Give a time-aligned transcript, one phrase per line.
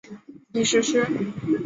[0.53, 1.05] 已实施。